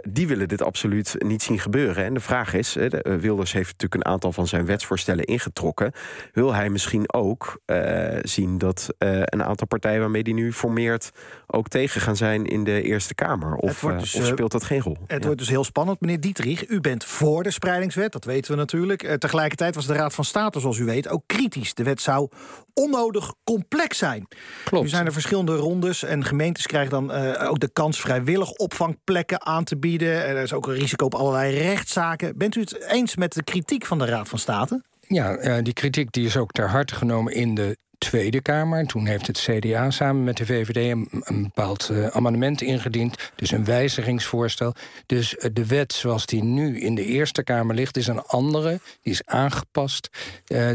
die 0.09 0.24
willen 0.27 0.49
dit 0.49 0.63
absoluut 0.63 1.15
niet 1.19 1.43
zien 1.43 1.59
gebeuren. 1.59 2.05
En 2.05 2.15
de 2.15 2.21
vraag 2.21 2.55
is, 2.55 2.77
eh, 2.77 3.15
Wilders 3.17 3.53
heeft 3.53 3.73
natuurlijk 3.73 3.95
een 3.95 4.13
aantal 4.13 4.33
van 4.33 4.47
zijn 4.47 4.67
wetsvoorstellen 4.67 5.25
ingetrokken. 5.25 5.93
Wil 6.33 6.55
hij 6.55 6.71
misschien 6.71 7.13
ook 7.13 7.61
uh, 7.67 8.19
zien 8.23 8.59
dat 8.59 8.89
uh, 8.99 9.21
een 9.25 9.43
aantal 9.43 9.67
partijen 9.67 10.01
waarmee 10.01 10.23
hij 10.23 10.33
nu 10.33 10.53
formeert... 10.53 11.11
ook 11.47 11.69
tegen 11.69 12.01
gaan 12.01 12.17
zijn 12.17 12.47
in 12.47 12.65
de 12.65 12.83
Eerste 12.83 13.15
Kamer? 13.15 13.55
Of, 13.55 13.81
dus, 13.81 14.15
of 14.15 14.25
speelt 14.27 14.53
dat 14.53 14.65
geen 14.65 14.81
rol? 14.81 14.97
Het 15.07 15.19
ja. 15.19 15.25
wordt 15.27 15.39
dus 15.39 15.49
heel 15.49 15.65
spannend, 15.65 16.01
meneer 16.01 16.21
Dietrich. 16.21 16.69
U 16.69 16.81
bent 16.81 17.05
voor 17.05 17.43
de 17.43 17.51
spreidingswet, 17.51 18.13
dat 18.13 18.25
weten 18.25 18.51
we 18.51 18.57
natuurlijk. 18.57 19.17
tegelijkertijd 19.19 19.75
was 19.75 19.87
de 19.87 19.93
Raad 19.93 20.15
van 20.15 20.25
State, 20.25 20.61
zoals 20.61 20.79
u 20.79 20.85
weet, 20.85 21.09
ook 21.09 21.23
kritisch. 21.27 21.75
De 21.75 21.83
wet 21.83 22.01
zou 22.01 22.29
onnodig 22.75 23.35
complex 23.45 23.99
zijn. 23.99 24.29
Klopt. 24.65 24.85
Nu 24.85 24.91
zijn 24.91 25.07
er 25.07 25.13
verschillende 25.13 25.57
rondes 25.57 26.03
en 26.03 26.25
gemeentes 26.25 26.67
krijgen 26.67 26.91
dan 26.91 27.11
ook 27.39 27.61
de 27.61 27.73
kans... 27.73 28.01
vrijwillig 28.01 28.51
opvangplekken 28.51 29.47
aan 29.47 29.65
te 29.65 29.77
bieden 29.77 30.14
er 30.15 30.43
is 30.43 30.53
ook 30.53 30.67
een 30.67 30.75
risico 30.75 31.05
op 31.05 31.15
allerlei 31.15 31.59
rechtszaken. 31.59 32.39
Bent 32.39 32.55
u 32.55 32.61
het 32.61 32.85
eens 32.89 33.17
met 33.17 33.33
de 33.33 33.43
kritiek 33.43 33.87
van 33.87 33.99
de 33.99 34.05
Raad 34.05 34.29
van 34.29 34.39
State? 34.39 34.83
Ja, 35.01 35.63
die 35.63 35.73
kritiek 35.73 36.13
die 36.13 36.27
is 36.27 36.37
ook 36.37 36.51
ter 36.51 36.69
harte 36.69 36.95
genomen 36.95 37.35
in 37.35 37.55
de 37.55 37.77
Tweede 37.99 38.43
Kamer. 38.43 38.87
Toen 38.87 39.07
heeft 39.07 39.27
het 39.27 39.39
CDA 39.39 39.91
samen 39.91 40.25
met 40.25 40.37
de 40.37 40.47
VVD 40.47 40.77
een, 40.77 41.09
een 41.11 41.43
bepaald 41.43 41.89
uh, 41.93 42.07
amendement 42.07 42.63
ingediend. 42.63 43.33
Dus 43.35 43.51
een 43.51 43.65
wijzigingsvoorstel. 43.65 44.75
Dus 45.07 45.35
uh, 45.35 45.51
de 45.53 45.67
wet 45.67 45.93
zoals 45.93 46.27
die 46.27 46.43
nu 46.43 46.81
in 46.81 46.95
de 46.95 47.05
Eerste 47.05 47.43
Kamer 47.43 47.75
ligt... 47.75 47.97
is 47.97 48.07
een 48.07 48.23
andere, 48.23 48.81
die 49.03 49.13
is 49.13 49.23
aangepast. 49.25 50.11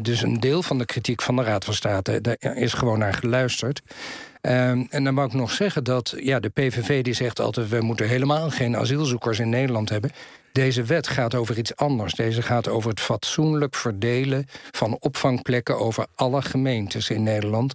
Dus 0.02 0.22
een 0.22 0.40
deel 0.40 0.64
van 0.64 0.78
de 0.78 0.86
kritiek 0.86 1.22
van 1.22 1.36
de 1.36 1.44
Raad 1.44 1.66
van 1.66 1.74
State... 1.74 2.22
daar 2.22 2.58
is 2.58 2.74
gewoon 2.74 3.00
naar 3.00 3.14
geluisterd. 3.14 3.82
Um, 4.42 4.88
en 4.90 5.04
dan 5.04 5.16
wou 5.16 5.28
ik 5.28 5.34
nog 5.34 5.52
zeggen 5.52 5.84
dat 5.84 6.14
ja, 6.18 6.40
de 6.40 6.50
PVV 6.50 7.04
die 7.04 7.14
zegt 7.14 7.40
altijd... 7.40 7.70
we 7.70 7.82
moeten 7.82 8.08
helemaal 8.08 8.50
geen 8.50 8.78
asielzoekers 8.78 9.40
in 9.40 9.50
Nederland 9.50 9.90
hebben. 9.90 10.12
Deze 10.52 10.84
wet 10.84 11.08
gaat 11.08 11.36
over 11.36 11.58
iets 11.58 11.76
anders. 11.76 12.14
Deze 12.14 12.42
gaat 12.42 12.68
over 12.68 12.90
het 12.90 13.00
fatsoenlijk 13.00 13.76
verdelen 13.76 14.46
van 14.72 14.98
opvangplekken... 15.00 15.80
over 15.80 16.08
alle 16.16 16.42
gemeentes 16.42 17.10
in 17.10 17.24
Nederland. 17.24 17.74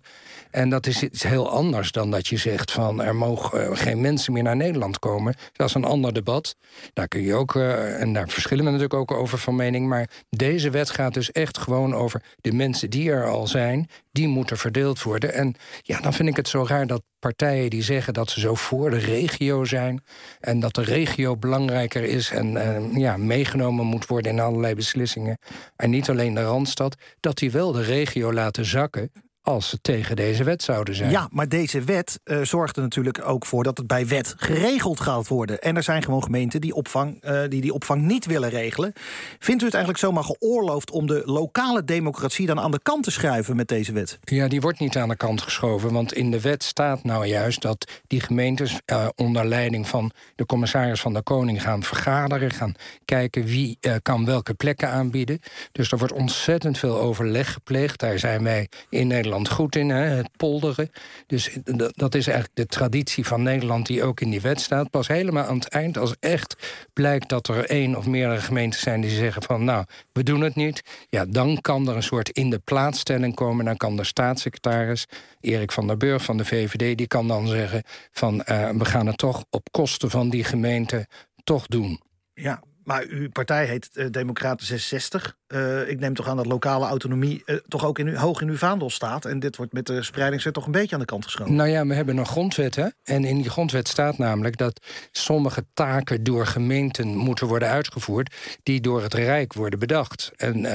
En 0.50 0.68
dat 0.68 0.86
is 0.86 1.02
iets 1.02 1.22
heel 1.22 1.50
anders 1.50 1.92
dan 1.92 2.10
dat 2.10 2.26
je 2.26 2.36
zegt 2.36 2.72
van... 2.72 3.02
er 3.02 3.14
mogen 3.14 3.76
geen 3.76 4.00
mensen 4.00 4.32
meer 4.32 4.42
naar 4.42 4.56
Nederland 4.56 4.98
komen. 4.98 5.34
Dat 5.52 5.68
is 5.68 5.74
een 5.74 5.84
ander 5.84 6.12
debat. 6.12 6.56
Daar 6.92 7.08
kun 7.08 7.22
je 7.22 7.34
ook, 7.34 7.54
uh, 7.54 8.00
en 8.00 8.12
daar 8.12 8.28
verschillen 8.28 8.64
we 8.64 8.70
natuurlijk 8.70 9.00
ook 9.00 9.10
over 9.10 9.38
van 9.38 9.56
mening... 9.56 9.88
maar 9.88 10.10
deze 10.30 10.70
wet 10.70 10.90
gaat 10.90 11.14
dus 11.14 11.32
echt 11.32 11.58
gewoon 11.58 11.94
over 11.94 12.22
de 12.40 12.52
mensen 12.52 12.90
die 12.90 13.10
er 13.10 13.26
al 13.26 13.46
zijn... 13.46 13.88
die 14.12 14.28
moeten 14.28 14.58
verdeeld 14.58 15.02
worden. 15.02 15.34
En 15.34 15.54
ja, 15.82 16.00
dan 16.00 16.12
vind 16.12 16.28
ik 16.28 16.36
het 16.36 16.48
zo 16.54 16.64
raar 16.66 16.86
dat 16.86 17.02
partijen 17.18 17.70
die 17.70 17.82
zeggen 17.82 18.14
dat 18.14 18.30
ze 18.30 18.40
zo 18.40 18.54
voor 18.54 18.90
de 18.90 18.98
regio 18.98 19.64
zijn. 19.64 20.04
En 20.40 20.60
dat 20.60 20.74
de 20.74 20.82
regio 20.82 21.36
belangrijker 21.36 22.02
is 22.02 22.30
en 22.30 22.56
eh, 22.56 22.96
ja, 22.96 23.16
meegenomen 23.16 23.86
moet 23.86 24.06
worden 24.06 24.32
in 24.32 24.40
allerlei 24.40 24.74
beslissingen. 24.74 25.38
En 25.76 25.90
niet 25.90 26.10
alleen 26.10 26.34
de 26.34 26.42
randstad, 26.42 26.96
dat 27.20 27.38
die 27.38 27.50
wel 27.50 27.72
de 27.72 27.82
regio 27.82 28.32
laten 28.32 28.64
zakken 28.64 29.10
als 29.44 29.68
ze 29.68 29.80
tegen 29.80 30.16
deze 30.16 30.44
wet 30.44 30.62
zouden 30.62 30.94
zijn. 30.94 31.10
Ja, 31.10 31.28
maar 31.30 31.48
deze 31.48 31.80
wet 31.80 32.20
uh, 32.24 32.40
zorgt 32.42 32.76
er 32.76 32.82
natuurlijk 32.82 33.28
ook 33.28 33.46
voor 33.46 33.64
dat 33.64 33.78
het 33.78 33.86
bij 33.86 34.06
wet 34.06 34.34
geregeld 34.36 35.00
gaat 35.00 35.28
worden. 35.28 35.60
En 35.60 35.76
er 35.76 35.82
zijn 35.82 36.02
gewoon 36.02 36.22
gemeenten 36.22 36.60
die 36.60 36.74
opvang, 36.74 37.24
uh, 37.24 37.40
die, 37.48 37.60
die 37.60 37.72
opvang 37.72 38.02
niet 38.02 38.26
willen 38.26 38.50
regelen. 38.50 38.92
Vindt 39.38 39.62
u 39.62 39.64
het 39.64 39.74
eigenlijk 39.74 40.04
zomaar 40.04 40.24
geoorloofd 40.24 40.90
om 40.90 41.06
de 41.06 41.22
lokale 41.24 41.84
democratie 41.84 42.46
dan 42.46 42.60
aan 42.60 42.70
de 42.70 42.80
kant 42.82 43.02
te 43.02 43.10
schuiven 43.10 43.56
met 43.56 43.68
deze 43.68 43.92
wet? 43.92 44.18
Ja, 44.24 44.48
die 44.48 44.60
wordt 44.60 44.80
niet 44.80 44.96
aan 44.96 45.08
de 45.08 45.16
kant 45.16 45.42
geschoven. 45.42 45.92
Want 45.92 46.12
in 46.12 46.30
de 46.30 46.40
wet 46.40 46.62
staat 46.62 47.04
nou 47.04 47.26
juist 47.26 47.62
dat 47.62 47.90
die 48.06 48.20
gemeentes 48.20 48.80
uh, 48.86 49.08
onder 49.14 49.46
leiding 49.46 49.88
van 49.88 50.10
de 50.34 50.46
commissaris 50.46 51.00
van 51.00 51.12
de 51.12 51.22
Koning 51.22 51.62
gaan 51.62 51.82
vergaderen, 51.82 52.50
gaan 52.50 52.74
kijken 53.04 53.44
wie 53.44 53.78
kan 54.02 54.24
welke 54.24 54.54
plekken 54.54 54.88
aanbieden. 54.88 55.40
Dus 55.72 55.92
er 55.92 55.98
wordt 55.98 56.12
ontzettend 56.12 56.78
veel 56.78 57.00
overleg 57.00 57.52
gepleegd. 57.52 58.00
Daar 58.00 58.18
zijn 58.18 58.42
wij 58.42 58.68
in 58.88 59.06
Nederland 59.06 59.33
goed 59.42 59.76
in, 59.76 59.88
hè, 59.88 60.02
het 60.02 60.28
polderen. 60.36 60.90
Dus 61.26 61.50
dat 61.90 62.14
is 62.14 62.26
eigenlijk 62.26 62.56
de 62.56 62.66
traditie 62.66 63.26
van 63.26 63.42
Nederland 63.42 63.86
die 63.86 64.02
ook 64.02 64.20
in 64.20 64.30
die 64.30 64.40
wet 64.40 64.60
staat. 64.60 64.90
Pas 64.90 65.08
helemaal 65.08 65.44
aan 65.44 65.58
het 65.58 65.68
eind, 65.68 65.98
als 65.98 66.14
echt 66.20 66.56
blijkt 66.92 67.28
dat 67.28 67.48
er 67.48 67.64
één 67.64 67.96
of 67.96 68.06
meerdere 68.06 68.40
gemeenten 68.40 68.80
zijn 68.80 69.00
die 69.00 69.10
zeggen 69.10 69.42
van 69.42 69.64
nou, 69.64 69.84
we 70.12 70.22
doen 70.22 70.40
het 70.40 70.54
niet. 70.54 70.82
Ja, 71.08 71.24
dan 71.24 71.60
kan 71.60 71.88
er 71.88 71.96
een 71.96 72.02
soort 72.02 72.28
in 72.28 72.50
de 72.50 72.58
plaatsstelling 72.58 73.34
komen. 73.34 73.64
Dan 73.64 73.76
kan 73.76 73.96
de 73.96 74.04
staatssecretaris, 74.04 75.06
Erik 75.40 75.72
van 75.72 75.86
der 75.86 75.96
Burg 75.96 76.24
van 76.24 76.36
de 76.36 76.44
VVD, 76.44 76.98
die 76.98 77.06
kan 77.06 77.28
dan 77.28 77.46
zeggen 77.46 77.82
van 78.12 78.34
uh, 78.34 78.70
we 78.70 78.84
gaan 78.84 79.06
het 79.06 79.18
toch 79.18 79.44
op 79.50 79.68
kosten 79.70 80.10
van 80.10 80.30
die 80.30 80.44
gemeente 80.44 81.06
toch 81.44 81.66
doen. 81.66 82.00
Ja, 82.34 82.62
maar 82.84 83.04
uw 83.08 83.30
partij 83.30 83.66
heet 83.66 83.90
uh, 83.92 84.06
Democraten 84.10 84.66
66. 84.66 85.36
Uh, 85.48 85.88
ik 85.88 86.00
neem 86.00 86.14
toch 86.14 86.28
aan 86.28 86.36
dat 86.36 86.46
lokale 86.46 86.86
autonomie 86.86 87.42
uh, 87.46 87.56
toch 87.68 87.84
ook 87.84 87.98
in 87.98 88.14
hoog 88.14 88.40
in 88.40 88.48
uw 88.48 88.56
vaandel 88.56 88.90
staat. 88.90 89.24
En 89.24 89.38
dit 89.38 89.56
wordt 89.56 89.72
met 89.72 89.86
de 89.86 90.02
spreidingswet 90.02 90.54
toch 90.54 90.66
een 90.66 90.72
beetje 90.72 90.94
aan 90.94 91.00
de 91.00 91.06
kant 91.06 91.24
geschoven. 91.24 91.54
Nou 91.54 91.68
ja, 91.68 91.86
we 91.86 91.94
hebben 91.94 92.16
een 92.16 92.26
grondwet. 92.26 92.74
Hè? 92.74 92.86
En 93.02 93.24
in 93.24 93.36
die 93.36 93.50
grondwet 93.50 93.88
staat 93.88 94.18
namelijk 94.18 94.56
dat 94.56 94.80
sommige 95.12 95.64
taken 95.74 96.24
door 96.24 96.46
gemeenten 96.46 97.06
moeten 97.06 97.46
worden 97.46 97.68
uitgevoerd. 97.68 98.34
die 98.62 98.80
door 98.80 99.02
het 99.02 99.14
Rijk 99.14 99.52
worden 99.52 99.78
bedacht. 99.78 100.32
En 100.36 100.66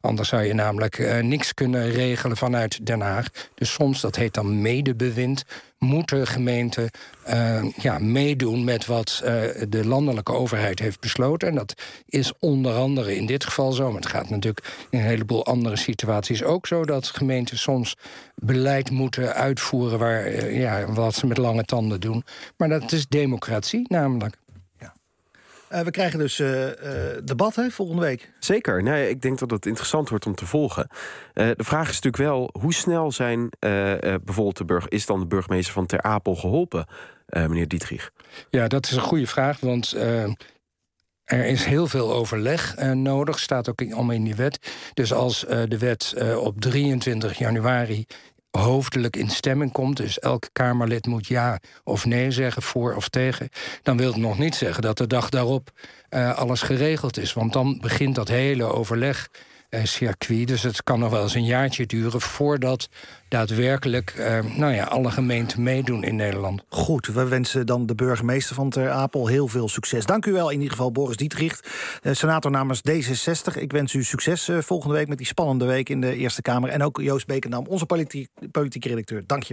anders 0.00 0.28
zou 0.28 0.42
je 0.42 0.54
namelijk 0.54 1.22
niks 1.22 1.54
kunnen 1.54 1.90
regelen 1.90 2.36
vanuit 2.36 2.86
Den 2.86 3.00
Haag. 3.00 3.26
Dus 3.54 3.72
soms, 3.72 4.00
dat 4.00 4.16
heet 4.16 4.34
dan 4.34 4.60
medebewind 4.60 5.44
moeten 5.78 6.26
gemeenten 6.26 6.90
uh, 7.28 7.64
ja, 7.76 7.98
meedoen 7.98 8.64
met 8.64 8.86
wat 8.86 9.22
uh, 9.24 9.30
de 9.68 9.86
landelijke 9.86 10.32
overheid 10.32 10.78
heeft 10.78 11.00
besloten. 11.00 11.48
En 11.48 11.54
dat 11.54 11.82
is 12.06 12.32
onder 12.38 12.74
andere 12.74 13.16
in 13.16 13.26
dit 13.26 13.44
geval 13.44 13.72
zo. 13.72 13.86
Maar 13.86 14.00
het 14.00 14.10
gaat 14.10 14.30
natuurlijk 14.30 14.86
in 14.90 14.98
een 14.98 15.04
heleboel 15.04 15.46
andere 15.46 15.76
situaties 15.76 16.42
ook 16.42 16.66
zo 16.66 16.84
dat 16.84 17.06
gemeenten 17.06 17.58
soms 17.58 17.96
beleid 18.34 18.90
moeten 18.90 19.34
uitvoeren 19.34 19.98
waar, 19.98 20.26
uh, 20.28 20.60
ja, 20.60 20.92
wat 20.92 21.14
ze 21.14 21.26
met 21.26 21.36
lange 21.36 21.64
tanden 21.64 22.00
doen. 22.00 22.24
Maar 22.56 22.68
dat 22.68 22.92
is 22.92 23.06
democratie 23.06 23.84
namelijk. 23.88 24.36
Uh, 25.72 25.80
we 25.80 25.90
krijgen 25.90 26.18
dus 26.18 26.38
uh, 26.38 26.66
uh, 26.66 26.72
debat 27.24 27.54
hè, 27.54 27.70
volgende 27.70 28.02
week. 28.02 28.32
Zeker. 28.38 28.82
Nee, 28.82 29.08
ik 29.08 29.22
denk 29.22 29.38
dat 29.38 29.50
het 29.50 29.66
interessant 29.66 30.08
wordt 30.08 30.26
om 30.26 30.34
te 30.34 30.46
volgen. 30.46 30.88
de 31.32 31.54
vraag 31.56 31.88
is 31.88 32.00
natuurlijk 32.00 32.22
wel, 32.22 32.50
hoe 32.60 32.74
snel 32.74 33.12
zijn 33.12 33.48
bijvoorbeeld 33.58 34.56
de 34.56 34.64
burg, 34.64 34.88
is 34.88 35.06
dan 35.06 35.20
de 35.20 35.26
burgemeester 35.26 35.72
van 35.72 35.86
Ter 35.86 36.02
Apel 36.02 36.34
geholpen, 36.34 36.86
meneer 37.26 37.68
Dietrich? 37.68 38.10
Ja, 38.50 38.68
dat 38.68 38.86
is 38.86 38.92
een 38.92 39.00
goede 39.00 39.26
vraag, 39.26 39.60
want 39.60 39.94
er 41.26 41.46
is 41.46 41.64
heel 41.64 41.86
veel 41.86 42.12
overleg 42.12 42.78
uh, 42.78 42.92
nodig, 42.92 43.38
staat 43.38 43.68
ook 43.68 43.80
in, 43.80 43.92
allemaal 43.92 44.14
in 44.14 44.24
die 44.24 44.34
wet. 44.34 44.58
Dus 44.94 45.12
als 45.12 45.44
uh, 45.44 45.62
de 45.68 45.78
wet 45.78 46.14
uh, 46.18 46.38
op 46.38 46.60
23 46.60 47.38
januari 47.38 48.06
hoofdelijk 48.56 49.16
in 49.16 49.30
stemming 49.30 49.72
komt... 49.72 49.96
dus 49.96 50.18
elk 50.18 50.48
Kamerlid 50.52 51.06
moet 51.06 51.26
ja 51.26 51.60
of 51.84 52.04
nee 52.04 52.30
zeggen, 52.30 52.62
voor 52.62 52.94
of 52.94 53.08
tegen... 53.08 53.48
dan 53.82 53.96
wil 53.96 54.12
het 54.12 54.16
nog 54.16 54.38
niet 54.38 54.54
zeggen 54.54 54.82
dat 54.82 54.98
de 54.98 55.06
dag 55.06 55.28
daarop 55.28 55.70
alles 56.34 56.62
geregeld 56.62 57.18
is. 57.18 57.32
Want 57.32 57.52
dan 57.52 57.78
begint 57.80 58.14
dat 58.14 58.28
hele 58.28 58.64
overleg 58.64 59.28
circuit. 59.84 60.46
Dus 60.46 60.62
het 60.62 60.82
kan 60.82 60.98
nog 60.98 61.10
wel 61.10 61.22
eens 61.22 61.34
een 61.34 61.44
jaartje 61.44 61.86
duren 61.86 62.20
voordat 62.20 62.88
daadwerkelijk 63.28 64.14
uh, 64.18 64.38
nou 64.56 64.72
ja, 64.72 64.84
alle 64.84 65.10
gemeenten 65.10 65.62
meedoen 65.62 66.04
in 66.04 66.16
Nederland. 66.16 66.62
Goed, 66.68 67.06
we 67.06 67.28
wensen 67.28 67.66
dan 67.66 67.86
de 67.86 67.94
burgemeester 67.94 68.54
van 68.54 68.70
Ter 68.70 68.90
Apel 68.90 69.26
heel 69.26 69.48
veel 69.48 69.68
succes. 69.68 70.06
Dank 70.06 70.26
u 70.26 70.32
wel 70.32 70.50
in 70.50 70.56
ieder 70.56 70.70
geval, 70.70 70.92
Boris 70.92 71.16
Dietrich, 71.16 71.60
uh, 72.02 72.12
senator 72.12 72.50
namens 72.50 72.80
D66. 72.90 73.56
Ik 73.58 73.72
wens 73.72 73.94
u 73.94 74.04
succes 74.04 74.48
uh, 74.48 74.58
volgende 74.60 74.94
week 74.94 75.08
met 75.08 75.18
die 75.18 75.26
spannende 75.26 75.64
week 75.64 75.88
in 75.88 76.00
de 76.00 76.16
Eerste 76.16 76.42
Kamer. 76.42 76.70
En 76.70 76.82
ook 76.82 77.00
Joost 77.00 77.26
Bekendam, 77.26 77.66
onze 77.66 77.86
politiek, 77.86 78.84
redacteur. 78.84 79.22
Dank 79.26 79.42
je. 79.42 79.44